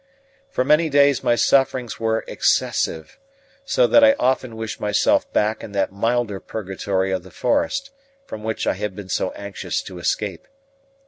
For 0.49 0.63
many 0.63 0.89
days 0.89 1.23
my 1.23 1.35
sufferings 1.35 1.99
were 1.99 2.25
excessive, 2.27 3.19
so 3.63 3.85
that 3.85 4.03
I 4.03 4.13
often 4.13 4.55
wished 4.55 4.79
myself 4.79 5.31
back 5.31 5.63
in 5.63 5.73
that 5.73 5.91
milder 5.91 6.39
purgatory 6.39 7.11
of 7.11 7.21
the 7.21 7.29
forest, 7.29 7.91
from 8.25 8.43
which 8.43 8.65
I 8.65 8.73
had 8.73 8.95
been 8.95 9.09
so 9.09 9.29
anxious 9.33 9.79
to 9.83 9.99
escape. 9.99 10.47